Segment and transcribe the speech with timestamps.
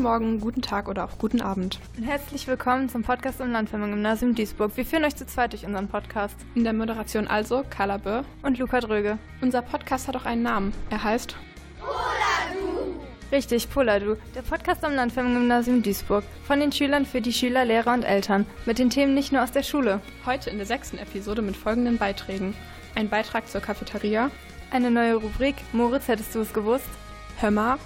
[0.00, 1.78] Guten Morgen, guten Tag oder auch guten Abend.
[1.98, 4.74] Und herzlich willkommen zum Podcast im Landfirmen-Gymnasium Duisburg.
[4.74, 6.36] Wir führen euch zu zweit durch unseren Podcast.
[6.54, 9.18] In der Moderation also Carla Böhr und Luca Dröge.
[9.42, 10.72] Unser Podcast hat auch einen Namen.
[10.88, 11.36] Er heißt
[11.78, 12.94] Poladu.
[13.30, 16.24] Richtig, Poladu, der Podcast am Landfirmen-Gymnasium Duisburg.
[16.44, 18.46] Von den Schülern für die Schüler, Lehrer und Eltern.
[18.64, 20.00] Mit den Themen nicht nur aus der Schule.
[20.24, 22.54] Heute in der sechsten Episode mit folgenden Beiträgen.
[22.94, 24.30] Ein Beitrag zur Cafeteria.
[24.70, 26.88] Eine neue Rubrik, Moritz, hättest du es gewusst?
[27.36, 27.76] Hör mal.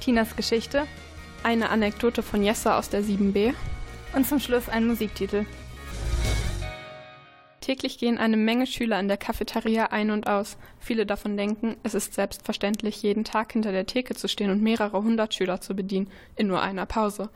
[0.00, 0.88] Tinas Geschichte.
[1.44, 3.52] Eine Anekdote von Jessa aus der 7b.
[4.14, 5.44] Und zum Schluss ein Musiktitel.
[7.60, 10.56] Täglich gehen eine Menge Schüler in der Cafeteria ein und aus.
[10.78, 15.02] Viele davon denken, es ist selbstverständlich, jeden Tag hinter der Theke zu stehen und mehrere
[15.02, 17.30] hundert Schüler zu bedienen, in nur einer Pause.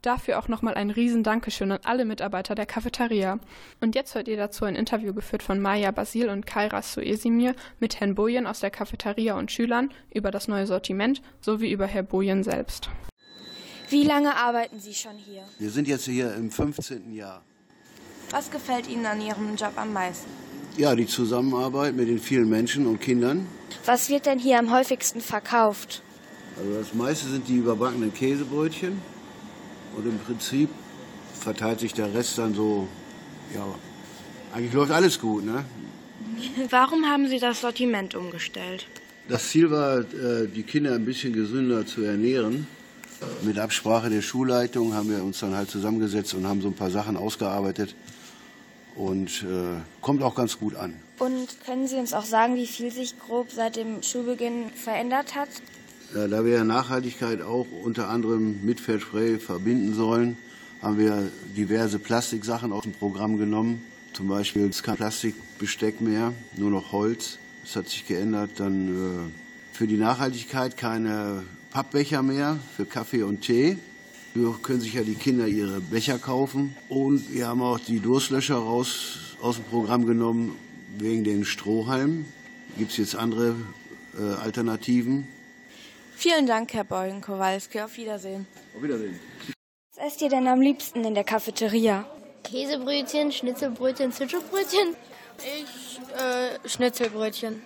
[0.00, 3.40] Dafür auch nochmal ein riesen Dankeschön an alle Mitarbeiter der Cafeteria.
[3.82, 8.00] Und jetzt hört ihr dazu ein Interview geführt von Maya Basil und Kaira Suesimir mit
[8.00, 12.42] Herrn Bojen aus der Cafeteria und Schülern über das neue Sortiment sowie über Herr Bojen
[12.42, 12.88] selbst.
[13.90, 15.42] Wie lange arbeiten Sie schon hier?
[15.58, 17.12] Wir sind jetzt hier im 15.
[17.12, 17.42] Jahr.
[18.30, 20.30] Was gefällt Ihnen an Ihrem Job am meisten?
[20.76, 23.48] Ja, die Zusammenarbeit mit den vielen Menschen und Kindern.
[23.86, 26.02] Was wird denn hier am häufigsten verkauft?
[26.56, 29.02] Also das meiste sind die überbackenen Käsebrötchen.
[29.96, 30.68] Und im Prinzip
[31.40, 32.86] verteilt sich der Rest dann so,
[33.52, 33.66] ja,
[34.54, 35.64] eigentlich läuft alles gut, ne?
[36.70, 38.86] Warum haben Sie das Sortiment umgestellt?
[39.28, 42.68] Das Ziel war, äh, die Kinder ein bisschen gesünder zu ernähren.
[43.42, 46.90] Mit Absprache der Schulleitung haben wir uns dann halt zusammengesetzt und haben so ein paar
[46.90, 47.94] Sachen ausgearbeitet.
[48.96, 50.94] Und äh, kommt auch ganz gut an.
[51.18, 55.48] Und können Sie uns auch sagen, wie viel sich grob seit dem Schulbeginn verändert hat?
[56.14, 60.36] Ja, da wir Nachhaltigkeit auch unter anderem mit Fairspray verbinden sollen,
[60.82, 63.82] haben wir diverse Plastiksachen aus dem Programm genommen.
[64.12, 67.38] Zum Beispiel ist kein Plastikbesteck mehr, nur noch Holz.
[67.62, 68.50] Das hat sich geändert.
[68.56, 73.78] Dann äh, für die Nachhaltigkeit keine Pappbecher mehr für Kaffee und Tee.
[74.34, 76.76] Hier können sich ja die Kinder ihre Becher kaufen.
[76.88, 80.56] Und wir haben auch die Durstlöscher raus aus dem Programm genommen
[80.98, 82.26] wegen den Strohhalmen.
[82.76, 83.54] Gibt es jetzt andere
[84.18, 85.28] äh, Alternativen.
[86.16, 87.80] Vielen Dank, Herr Beugen-Kowalski.
[87.80, 88.46] Auf Wiedersehen.
[88.76, 89.18] Auf Wiedersehen.
[89.94, 92.04] Was esst ihr denn am liebsten in der Cafeteria?
[92.44, 94.96] Käsebrötchen, Schnitzelbrötchen, Zwischenbrötchen.
[95.38, 97.62] Ich äh, Schnitzelbrötchen.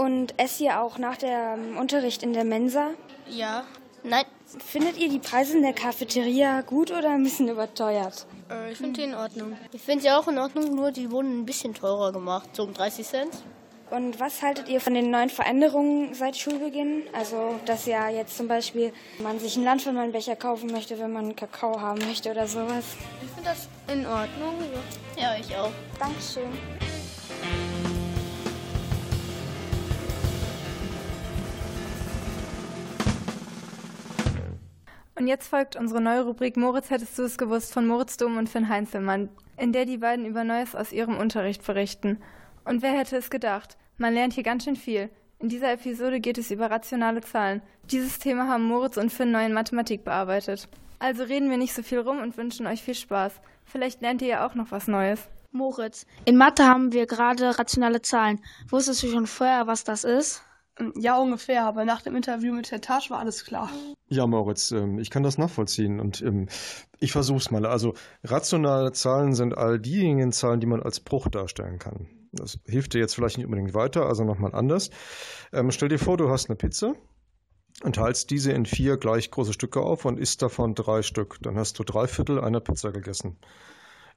[0.00, 2.88] Und esst ihr auch nach dem Unterricht in der Mensa?
[3.28, 3.64] Ja.
[4.02, 4.24] Nein.
[4.66, 8.24] Findet ihr die Preise in der Cafeteria gut oder ein bisschen überteuert?
[8.50, 9.58] Äh, ich finde die in Ordnung.
[9.74, 12.72] Ich finde sie auch in Ordnung, nur die wurden ein bisschen teurer gemacht, so um
[12.72, 13.30] 30 Cent.
[13.90, 17.02] Und was haltet ihr von den neuen Veränderungen seit Schulbeginn?
[17.12, 21.78] Also, dass ja jetzt zum Beispiel man sich einen Landvermannbecher kaufen möchte, wenn man Kakao
[21.78, 22.84] haben möchte oder sowas.
[23.22, 24.54] Ich finde das in Ordnung.
[25.18, 25.72] Ja, ich auch.
[25.98, 26.48] Dankeschön.
[35.20, 38.48] Und jetzt folgt unsere neue Rubrik Moritz hättest du es gewusst von Moritz Dom und
[38.48, 42.22] Finn Heinzelmann, in der die beiden über Neues aus ihrem Unterricht berichten.
[42.64, 43.76] Und wer hätte es gedacht?
[43.98, 45.10] Man lernt hier ganz schön viel.
[45.38, 47.60] In dieser Episode geht es über rationale Zahlen.
[47.90, 50.70] Dieses Thema haben Moritz und Finn neu in Mathematik bearbeitet.
[51.00, 53.42] Also reden wir nicht so viel rum und wünschen euch viel Spaß.
[53.66, 55.28] Vielleicht lernt ihr ja auch noch was Neues.
[55.52, 58.40] Moritz, in Mathe haben wir gerade rationale Zahlen.
[58.70, 60.42] Wusstest du schon vorher, was das ist?
[60.96, 63.70] Ja, ungefähr, aber nach dem Interview mit Herrn Tasch war alles klar.
[64.08, 66.48] Ja, Moritz, ähm, ich kann das nachvollziehen und ähm,
[66.98, 67.66] ich versuch's mal.
[67.66, 72.08] Also rationale Zahlen sind all diejenigen Zahlen, die man als Bruch darstellen kann.
[72.32, 74.90] Das hilft dir jetzt vielleicht nicht unbedingt weiter, also nochmal anders.
[75.52, 76.94] Ähm, stell dir vor, du hast eine Pizza
[77.82, 81.38] und teilst diese in vier gleich große Stücke auf und isst davon drei Stück.
[81.42, 83.38] Dann hast du drei Viertel einer Pizza gegessen.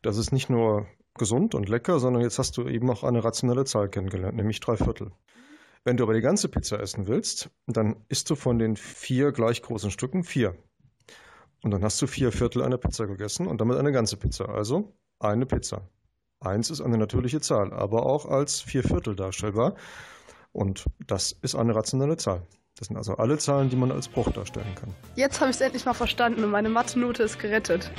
[0.02, 3.66] Das ist nicht nur gesund und lecker, sondern jetzt hast du eben auch eine rationale
[3.66, 5.12] Zahl kennengelernt, nämlich drei Viertel.
[5.86, 9.62] Wenn du aber die ganze Pizza essen willst, dann isst du von den vier gleich
[9.62, 10.56] großen Stücken vier.
[11.62, 14.50] Und dann hast du vier Viertel einer Pizza gegessen und damit eine ganze Pizza.
[14.50, 15.90] Also eine Pizza.
[16.40, 19.76] Eins ist eine natürliche Zahl, aber auch als vier Viertel darstellbar.
[20.52, 22.46] Und das ist eine rationale Zahl.
[22.76, 24.94] Das sind also alle Zahlen, die man als Bruch darstellen kann.
[25.16, 27.92] Jetzt habe ich es endlich mal verstanden und meine Mathe-Note ist gerettet.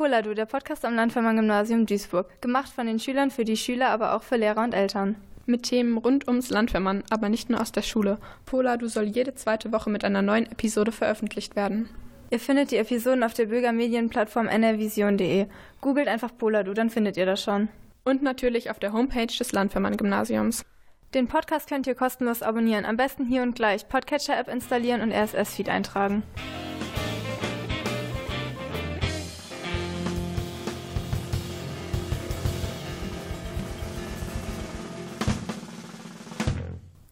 [0.00, 2.40] Poladu, der Podcast am Landvermann-Gymnasium Duisburg.
[2.40, 5.16] Gemacht von den Schülern für die Schüler, aber auch für Lehrer und Eltern.
[5.44, 8.16] Mit Themen rund ums Landvermann, aber nicht nur aus der Schule.
[8.46, 11.90] Poladu soll jede zweite Woche mit einer neuen Episode veröffentlicht werden.
[12.30, 15.48] Ihr findet die Episoden auf der Bürgermedienplattform nrvision.de.
[15.82, 17.68] Googelt einfach Poladu, dann findet ihr das schon.
[18.02, 20.64] Und natürlich auf der Homepage des Landvermann-Gymnasiums.
[21.12, 22.86] Den Podcast könnt ihr kostenlos abonnieren.
[22.86, 26.22] Am besten hier und gleich Podcatcher-App installieren und RSS-Feed eintragen.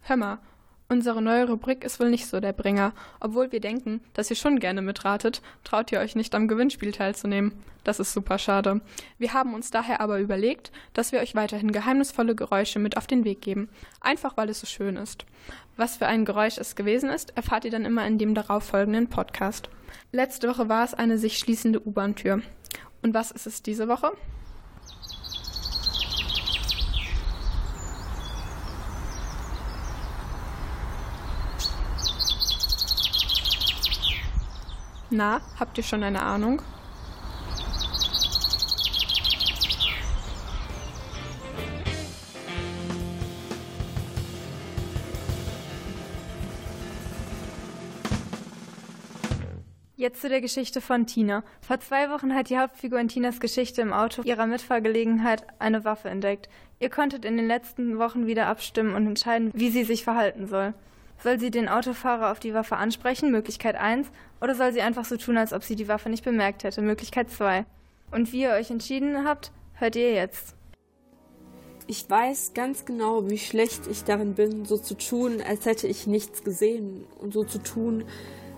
[0.09, 0.39] Hör mal,
[0.89, 2.95] Unsere neue Rubrik ist wohl nicht so der Bringer.
[3.21, 7.53] Obwohl wir denken, dass ihr schon gerne mitratet, traut ihr euch nicht am Gewinnspiel teilzunehmen.
[7.85, 8.81] Das ist super schade.
[9.19, 13.27] Wir haben uns daher aber überlegt, dass wir euch weiterhin geheimnisvolle Geräusche mit auf den
[13.27, 13.69] Weg geben.
[14.01, 15.27] Einfach weil es so schön ist.
[15.77, 19.69] Was für ein Geräusch es gewesen ist, erfahrt ihr dann immer in dem darauffolgenden Podcast.
[20.11, 22.41] Letzte Woche war es eine sich schließende U-Bahn-Tür.
[23.03, 24.13] Und was ist es diese Woche?
[35.11, 36.61] Na, habt ihr schon eine Ahnung?
[49.97, 51.43] Jetzt zu der Geschichte von Tina.
[51.61, 56.11] Vor zwei Wochen hat die Hauptfigur in Tinas Geschichte im Auto ihrer Mitfahrgelegenheit eine Waffe
[56.11, 56.51] entdeckt.
[56.81, 60.75] Ihr konntet in den letzten Wochen wieder abstimmen und entscheiden, wie sie sich verhalten soll.
[61.23, 64.09] Soll sie den Autofahrer auf die Waffe ansprechen, Möglichkeit 1,
[64.41, 67.31] oder soll sie einfach so tun, als ob sie die Waffe nicht bemerkt hätte, Möglichkeit
[67.31, 67.65] 2?
[68.11, 70.55] Und wie ihr euch entschieden habt, hört ihr jetzt.
[71.87, 76.07] Ich weiß ganz genau, wie schlecht ich darin bin, so zu tun, als hätte ich
[76.07, 78.05] nichts gesehen und so zu tun,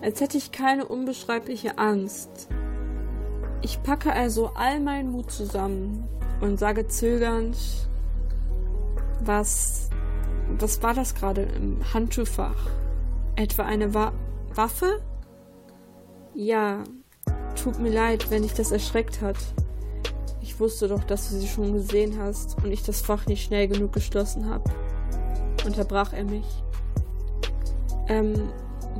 [0.01, 2.49] als hätte ich keine unbeschreibliche Angst.
[3.61, 6.07] Ich packe also all meinen Mut zusammen
[6.41, 7.55] und sage zögernd,
[9.23, 9.89] was
[10.59, 12.67] was war das gerade im Handschuhfach?
[13.35, 14.11] Etwa eine Wa
[14.53, 15.01] Waffe?
[16.33, 16.83] Ja,
[17.61, 19.37] tut mir leid, wenn dich das erschreckt hat.
[20.41, 23.67] Ich wusste doch, dass du sie schon gesehen hast und ich das Fach nicht schnell
[23.67, 24.69] genug geschlossen habe.
[25.65, 26.45] Unterbrach er mich.
[28.07, 28.49] Ähm,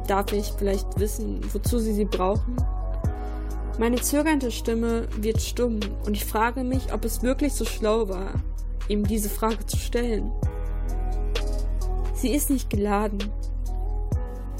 [0.08, 2.56] darf ich vielleicht wissen, wozu sie sie brauchen?
[3.80, 8.34] Meine zögernde Stimme wird stumm und ich frage mich, ob es wirklich so schlau war,
[8.88, 10.32] ihm diese Frage zu stellen.
[12.22, 13.18] Sie ist nicht geladen.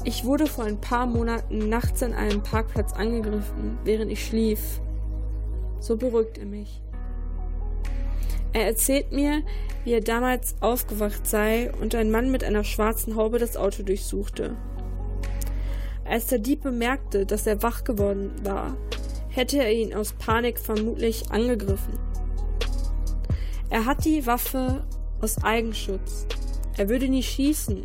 [0.02, 4.80] Ich wurde vor ein paar Monaten nachts an einem Parkplatz angegriffen, während ich schlief.
[5.78, 6.82] So beruhigt er mich.
[8.52, 9.42] Er erzählt mir,
[9.84, 14.56] wie er damals aufgewacht sei und ein Mann mit einer schwarzen Haube das Auto durchsuchte.
[16.04, 18.76] Als der Dieb bemerkte, dass er wach geworden war,
[19.28, 21.96] hätte er ihn aus Panik vermutlich angegriffen.
[23.70, 24.84] Er hat die Waffe
[25.20, 26.26] aus Eigenschutz
[26.76, 27.84] er würde nie schießen.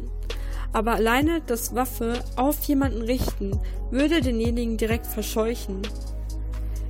[0.73, 5.81] Aber alleine das Waffe auf jemanden richten, würde denjenigen direkt verscheuchen.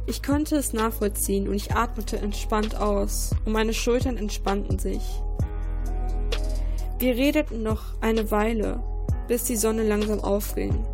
[0.07, 5.03] Ich konnte es nachvollziehen und ich atmete entspannt aus und meine Schultern entspannten sich.
[6.99, 8.81] Wir redeten noch eine Weile,
[9.27, 10.85] bis die Sonne langsam aufging.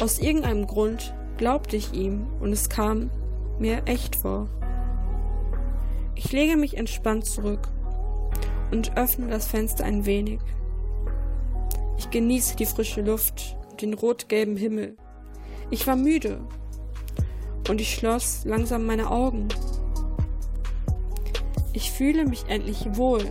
[0.00, 3.10] Aus irgendeinem Grund glaubte ich ihm und es kam
[3.58, 4.48] mir echt vor.
[6.14, 7.68] Ich lege mich entspannt zurück
[8.70, 10.40] und öffne das Fenster ein wenig.
[11.98, 14.96] Ich genieße die frische Luft und den rot-gelben Himmel.
[15.70, 16.40] Ich war müde
[17.68, 19.48] und ich schloss langsam meine Augen.
[21.72, 23.24] Ich fühle mich endlich wohl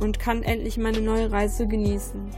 [0.00, 2.30] und kann endlich meine neue Reise genießen.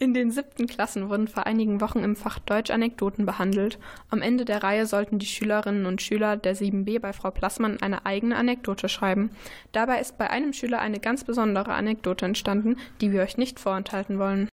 [0.00, 3.80] In den siebten Klassen wurden vor einigen Wochen im Fach Deutsch Anekdoten behandelt.
[4.10, 8.06] Am Ende der Reihe sollten die Schülerinnen und Schüler der 7b bei Frau Plassmann eine
[8.06, 9.30] eigene Anekdote schreiben.
[9.72, 14.20] Dabei ist bei einem Schüler eine ganz besondere Anekdote entstanden, die wir euch nicht vorenthalten
[14.20, 14.48] wollen.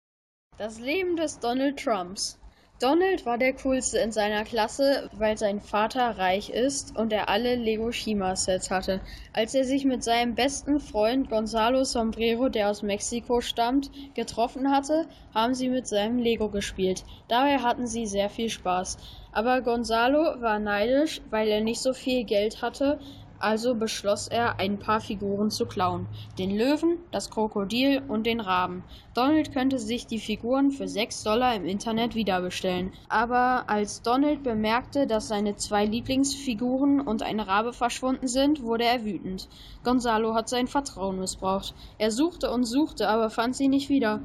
[0.58, 2.40] Das Leben des Donald Trumps.
[2.80, 7.56] Donald war der coolste in seiner Klasse, weil sein Vater reich ist und er alle
[7.56, 9.00] Lego Shima Sets hatte.
[9.32, 15.06] Als er sich mit seinem besten Freund Gonzalo Sombrero, der aus Mexiko stammt, getroffen hatte,
[15.34, 17.06] haben sie mit seinem Lego gespielt.
[17.28, 18.98] Dabei hatten sie sehr viel Spaß.
[19.32, 23.00] Aber Gonzalo war neidisch, weil er nicht so viel Geld hatte,
[23.44, 26.08] also beschloss er, ein paar Figuren zu klauen.
[26.40, 28.84] Den Löwen, das Krokodil und den Raben.
[29.14, 32.94] Donald könnte sich die Figuren für 6 Dollar im Internet wiederbestellen.
[33.10, 39.04] Aber als Donald bemerkte, dass seine zwei Lieblingsfiguren und ein Rabe verschwunden sind, wurde er
[39.04, 39.50] wütend.
[39.84, 41.74] Gonzalo hat sein Vertrauen missbraucht.
[41.98, 44.22] Er suchte und suchte, aber fand sie nicht wieder.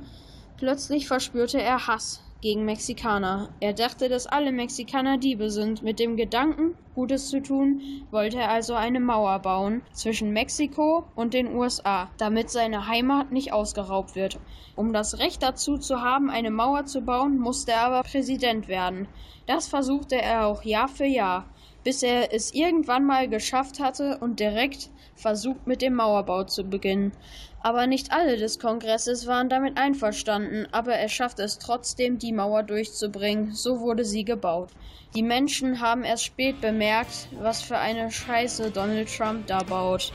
[0.57, 3.49] Plötzlich verspürte er Hass gegen Mexikaner.
[3.61, 5.83] Er dachte, dass alle Mexikaner Diebe sind.
[5.83, 7.81] Mit dem Gedanken, Gutes zu tun,
[8.11, 13.53] wollte er also eine Mauer bauen zwischen Mexiko und den USA, damit seine Heimat nicht
[13.53, 14.39] ausgeraubt wird.
[14.77, 19.09] Um das Recht dazu zu haben, eine Mauer zu bauen, musste er aber Präsident werden.
[19.47, 21.47] Das versuchte er auch Jahr für Jahr.
[21.85, 27.13] bis er es irgendwann mal geschafft hatte und direkt versucht mit dem Mauerbau zu beginnen.
[27.61, 32.63] Aber nicht alle des Kongresses waren damit einverstanden, aber er schaffte es trotzdem, die Mauer
[32.63, 33.53] durchzubringen.
[33.53, 34.71] So wurde sie gebaut.
[35.15, 40.13] Die Menschen haben erst spät bemerkt, was für eine Scheiße Donald Trump da baut.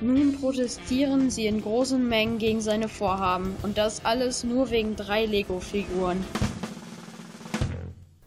[0.00, 3.54] Nun protestieren sie in großen Mengen gegen seine Vorhaben.
[3.62, 6.24] Und das alles nur wegen drei Lego-Figuren.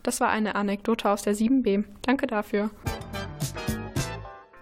[0.03, 1.85] Das war eine Anekdote aus der 7b.
[2.03, 2.69] Danke dafür.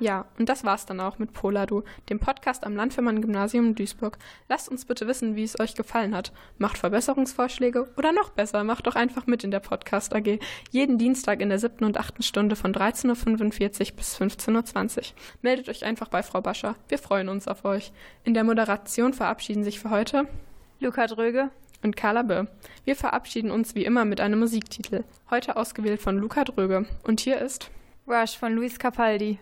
[0.01, 4.17] Ja, und das war's dann auch mit Poladu, dem Podcast am Landfirmann-Gymnasium in Duisburg.
[4.49, 6.33] Lasst uns bitte wissen, wie es euch gefallen hat.
[6.57, 10.39] Macht Verbesserungsvorschläge oder noch besser, macht doch einfach mit in der Podcast AG.
[10.71, 15.03] Jeden Dienstag in der siebten und achten Stunde von 13.45 Uhr bis 15.20 Uhr.
[15.43, 16.75] Meldet euch einfach bei Frau Bascher.
[16.87, 17.93] Wir freuen uns auf euch.
[18.23, 20.27] In der Moderation verabschieden sich für heute
[20.79, 21.51] Luca Dröge
[21.83, 22.47] und Carla Böll.
[22.85, 25.03] Wir verabschieden uns wie immer mit einem Musiktitel.
[25.29, 26.87] Heute ausgewählt von Luca Dröge.
[27.03, 27.69] Und hier ist
[28.07, 29.37] Rush von Luis Capaldi.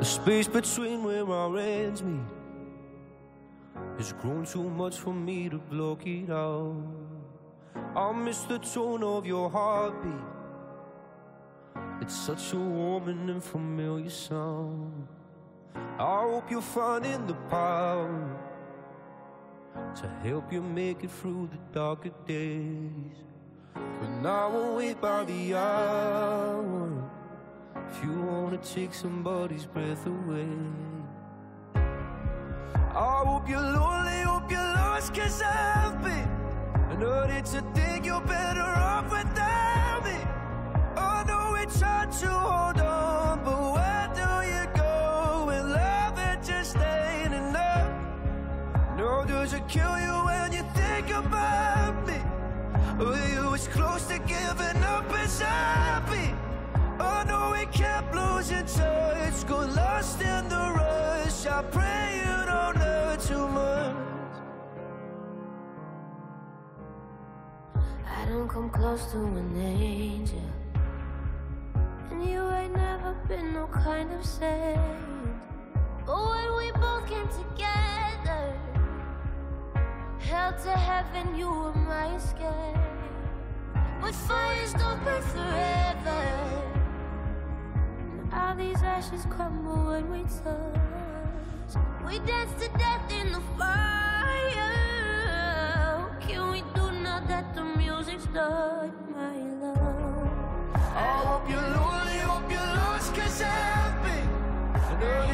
[0.00, 2.22] The space between where our ends meet
[3.98, 6.82] has grown too much for me to block it out.
[7.94, 10.24] I miss the tone of your heartbeat.
[12.00, 15.06] It's such a warm and familiar sound.
[15.74, 18.38] I hope you're finding the power
[19.96, 23.18] to help you make it through the darker days.
[23.74, 27.10] But I won't wait by the hour.
[27.92, 30.48] If you wanna take somebody's breath away.
[31.74, 36.28] I hope you're lonely, hope you're lost Cause I've been
[36.88, 40.18] I know it's a thing you're better off without me.
[40.96, 46.44] I know we tried to hold on But where do you go when love it
[46.44, 47.92] just ain't enough?
[48.96, 52.20] No, does it kill you when you think about me.
[53.04, 55.79] Were you as close to giving up as I've I
[57.52, 61.46] we kept losing touch, got lost in the rush.
[61.46, 63.96] I pray you don't hurt too much.
[68.18, 70.50] I don't come close to an angel,
[72.10, 74.80] and you ain't never been no kind of saint.
[76.06, 78.58] But when we both came together,
[80.18, 82.76] held to heaven, you were my escape.
[84.00, 86.79] But fires don't burn forever.
[88.32, 91.74] All these ashes crumble when we touch.
[92.06, 94.70] We dance to death in the fire.
[96.20, 100.30] Can we do now that the music's done, my love?
[100.74, 100.78] I
[101.26, 105.29] hope you're lonely, hope you're lost, cause I've been.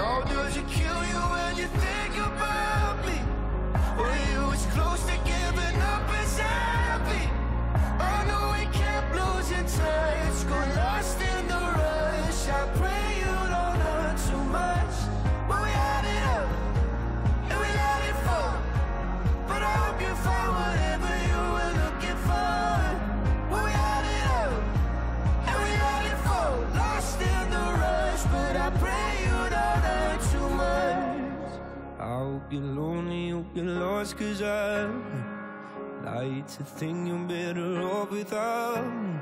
[0.00, 2.39] No, does it kill you when you think about
[32.50, 34.86] You're lonely, hope you're lost, cause I
[36.02, 39.20] like to think you're better off without me.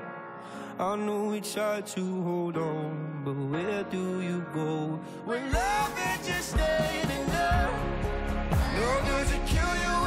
[0.79, 6.25] I know we try to hold on, but where do you go when love it
[6.25, 7.75] just ain't enough?
[8.77, 9.98] No, does it kill you